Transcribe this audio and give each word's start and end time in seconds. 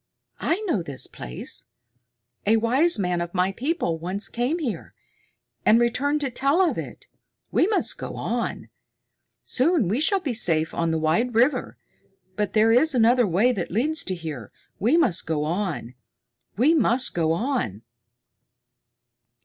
I 0.39 0.61
know 0.61 0.81
this 0.81 1.05
place. 1.05 1.65
A 2.47 2.57
wise 2.57 2.97
man 2.97 3.21
of 3.21 3.35
my 3.35 3.51
people 3.51 3.99
once 3.99 4.29
came 4.29 4.57
here, 4.57 4.95
and 5.63 5.79
returned 5.79 6.21
to 6.21 6.31
tell 6.31 6.59
of 6.59 6.75
it. 6.75 7.05
We 7.51 7.67
must 7.67 7.99
go 7.99 8.15
on. 8.15 8.69
Soon 9.43 9.87
we 9.87 9.99
shall 9.99 10.19
be 10.19 10.33
safe 10.33 10.73
on 10.73 10.89
the 10.89 10.97
wide 10.97 11.35
river. 11.35 11.77
But 12.35 12.53
there 12.53 12.71
is 12.71 12.95
another 12.95 13.27
way 13.27 13.51
that 13.51 13.69
leads 13.69 14.03
to 14.05 14.15
here. 14.15 14.51
We 14.79 14.97
must 14.97 15.27
go 15.27 15.43
on! 15.43 15.93
We 16.57 16.73
must 16.73 17.13
go 17.13 17.33
on!" 17.33 17.83